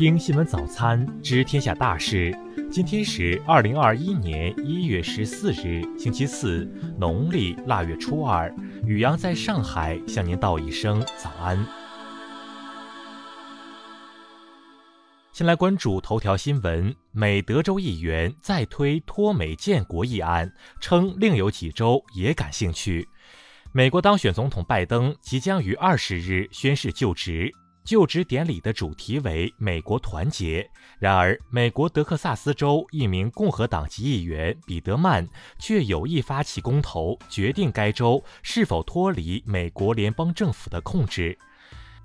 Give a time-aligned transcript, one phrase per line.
[0.00, 2.34] 听新闻早餐知天下大事。
[2.72, 6.66] 今天是二零二一年一月十四日，星期四，
[6.98, 8.50] 农历腊月初二。
[8.86, 11.62] 雨阳在上海向您道一声早安。
[15.34, 23.06] 先来关注头条新闻：美德州议员再推脱美建国议案，称另有几州也感兴趣。
[23.70, 27.52] 美国当选总统拜登即将于二十日宣誓就职。
[27.84, 30.68] 就职典礼的主题为“美国团结”。
[30.98, 35.26] 然而，美国德克萨斯州一名共和党籍议员彼得曼
[35.58, 41.36] 却有意发起公投，决定该州是否脱离美国联邦政府的控制。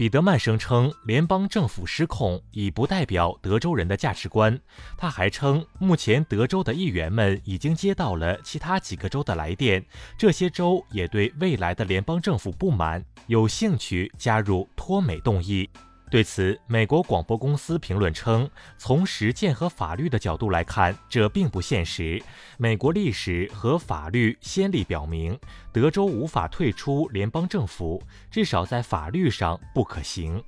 [0.00, 4.58] 彼得曼声称，联邦政府失控已不代表德州人的价值观。
[4.96, 9.84] 他还称，目前德州的议员们已经接到了其他几个州的来电，
[10.16, 15.68] 这些州也对未来的联邦政府不满，有兴趣加入脱美动议。
[16.10, 22.20] 对此，美国广播公司评论称：“从实践和法律的角度来看，这并不现实。
[22.58, 25.38] 美国历史和法律先例表明，
[25.72, 30.42] 德州无法退出联邦政府，至少在法律上不可行。”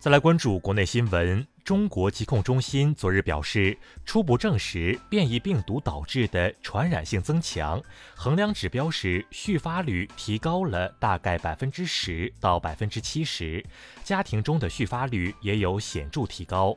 [0.00, 1.46] 再来关注国内新闻。
[1.64, 7.82] 中国疾控中心昨日表示，初步证实变异病毒导致的传染性增强，
[8.14, 13.64] 衡量指标时续发率提高了大概百分之十到百分之七十，
[14.02, 16.76] 家庭中的续发率也有显著提高。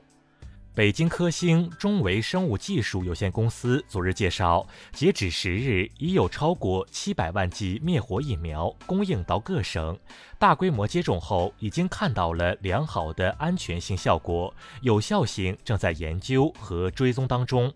[0.78, 9.98] 北京科兴中维生物技术有限公司昨日介绍，截止十日，已有超过七百万剂灭活疫苗供应到各省，
[10.38, 17.74] 大规模接种后已经看到了良好的安全性效果，有效性正在研究和追踪当中。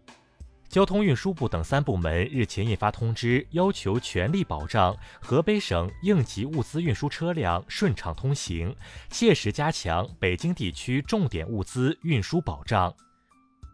[0.71, 8.73] 交通运输部等三部门日前印发通知，要求全力保障河北省应急物资运输车辆顺畅通行，
[9.09, 12.93] 切实加强北京地区重点物资运输保障。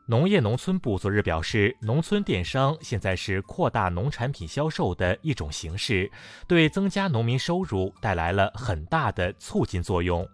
[0.07, 6.11] 农业农村部昨日表示，农村电商现在是扩大农产品销售的一种形式，
[6.47, 10.27] 对增加农民收入带来了很大的促进作用。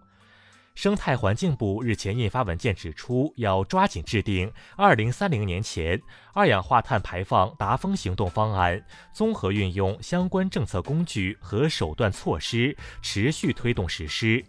[0.74, 5.98] 生态环境部日前印发文件指出，要抓紧制定二零三零年前
[6.34, 14.44] 二氧化碳排放达峰行动方案，综合运用相关政策工具和手段措施，持续推动实施。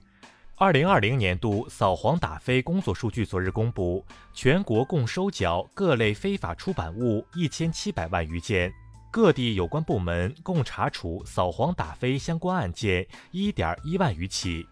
[0.56, 4.03] 二零二零年度扫黄打非工作数据昨日公布，
[4.34, 8.74] 全国共收缴各类非法出版物一千七百万余件，
[9.12, 14.66] 各地有关部门共查处扫黄打非相关案件一点一万余起。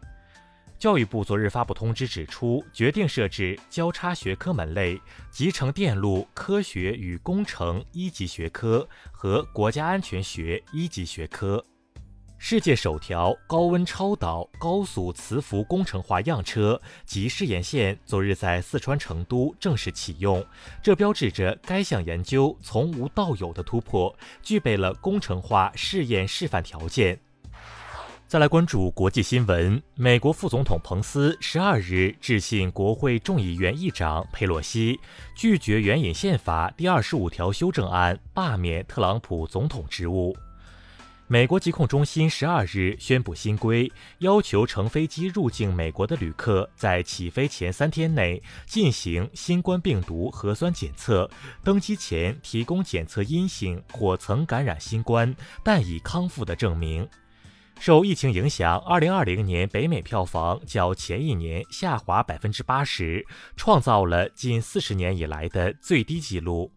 [0.78, 5.00] 教育部昨日发布通知指出，决定设置交叉学科门类
[5.32, 11.64] 集成电路科学与工程一级学科和国家安全学一级学科。
[12.38, 20.46] 世界首条高温超导高速磁浮工程化样车及试验线昨日在四川成都正式启用，
[20.82, 27.18] 这标志着该项研究从无到有的突破，具备了工程化试验示范条件。
[28.34, 29.80] 再来关注国际新闻。
[29.94, 35.00] 美国副总统彭斯十二日致信国会众议院议长佩洛西，
[35.36, 40.36] 拒绝援引宪法第二十五条修正案罢免特朗普总统职务。
[41.28, 51.30] 美国疾控中心十二日宣布新规，要求乘飞机入境美国的旅客在起飞前三天内进行新冠病毒核酸检测，
[51.64, 57.08] 登机前提供检测阴性或曾感染新冠但已康复的证明。
[57.80, 63.26] 受疫情影响，2020年北美票房较前一年下滑百分之八十，
[63.58, 66.72] 创造了近四十年以来的最低纪录。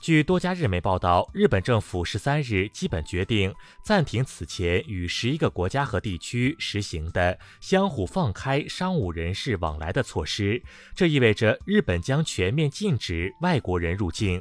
[0.00, 3.52] 据多家日媒报道，日本政府十三日基本决定
[3.84, 10.62] 暂停此前与十一个国家和地区实行的相互放开商务人士往来的措施，
[10.94, 14.40] 这意味着日本将全面禁止外国人入境。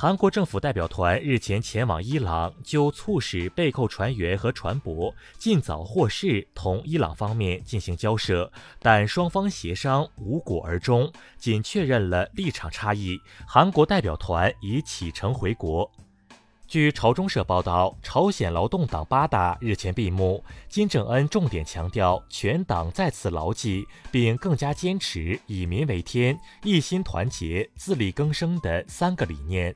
[0.00, 8.48] 韩国政府代表团日前前往伊朗，就促使被扣船员和船舶尽早获释，同伊朗方面进行交涉，
[8.78, 13.20] 但双方协商无果而终，仅确认了立场差异。
[13.44, 15.90] 韩国代表团已启程回国。
[16.68, 29.74] 据朝中社报道，朝鲜劳动党八大日前闭幕，金正恩重点强调全党再次牢记并更加坚持以民为天、一心团结、自力更生的三个理念。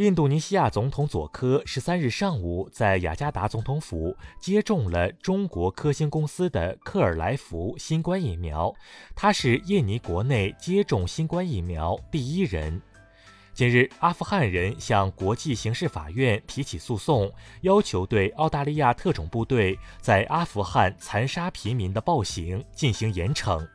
[0.00, 8.74] 印度尼西亚总统佐科十三日上午在雅加达总统府接种了中国科兴公司的克尔来福新冠疫苗，
[9.14, 12.80] 他是印尼国内接种新冠疫苗第一人。
[13.52, 17.30] 近日，阿富汗人向国际刑事法院提起诉讼，
[17.60, 23.68] 要求对澳大利亚特种部队在阿富汗残杀平民的暴行进行严惩。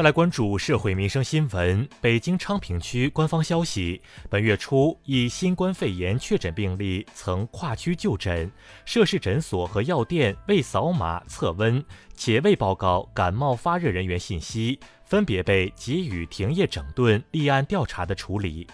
[0.00, 1.86] 再来关注社会民生新闻。
[2.00, 4.00] 北京昌平区官方消息，
[4.30, 8.50] 本月初一新冠肺炎确诊病例曾跨区就诊，
[8.86, 18.66] 涉事诊所和药店未扫码测温，且未报告感冒发热人员信息，分别被给予停业整顿、立案调查的处理。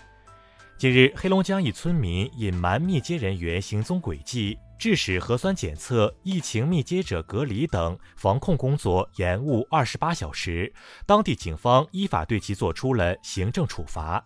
[0.78, 4.56] 近日，黑龙江一村民隐瞒密接人员行踪轨迹。
[4.78, 10.73] 致使核酸检测、疫情密接者隔离等防控工作延误二十八小时，
[11.06, 14.25] 当地警方依法对其作出了行政处罚。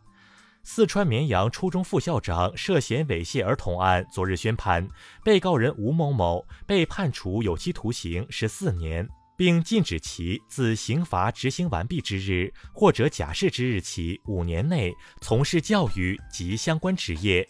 [0.63, 4.87] 四川绵阳初中副校长涉嫌猥亵儿童案昨日宣判，
[5.25, 9.09] 被告人吴某某被判处有期徒刑十四年，
[9.39, 14.93] 并禁止其自刑罚执行完毕之日或者假释之日起五年内
[15.23, 17.49] 从事教育及相关职业。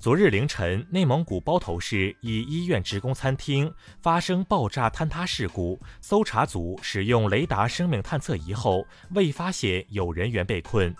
[0.00, 10.94] 昨日凌晨，内蒙古包头市一医院职工餐厅发生爆炸坍塌事故，搜查组使用雷达生命探测仪后，未发现有人员被困。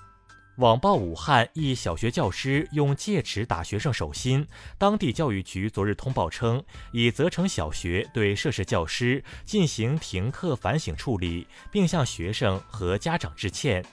[0.56, 4.44] 网曝武汉一小学教师用戒尺打学生手心，
[4.76, 6.60] 当地教育局昨日通报称，
[6.90, 13.84] 已责成小学对涉事教师进行停课反省处理，并向学生和家长致歉。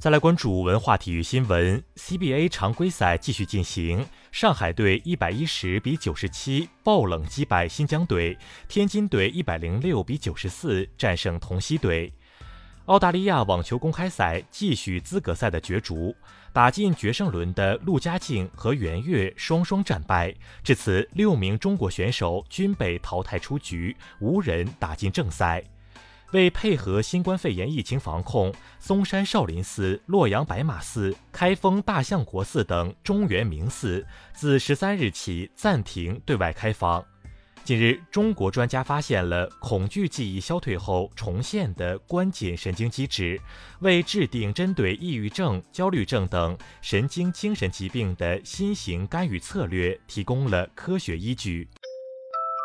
[0.00, 12.10] 再来关注文化体育新闻，CBA 常规赛继续进行，上海队一百一十比九十七爆冷击败新疆队，天津队一百零六比九十四战胜同曦队。
[12.86, 16.16] 澳大利亚网球公开赛继续资格赛的角逐，
[16.50, 25.62] 打进决胜轮的陆佳静和袁岳双双战败，至此六名中国选手均被淘汰出局，无人打进正赛。
[26.32, 37.04] 为配合新冠肺炎疫情防控，嵩山少林寺、洛阳白马寺、开封大相国寺等中原名寺自十三日起暂停对外开放。
[37.62, 43.38] 近日，中国专家发现了恐惧记忆消退后重现的关键神经机制，
[43.80, 51.68] 为制定针对抑郁症、焦虑症等神经精神疾病的新型干预策略提供了科学依据。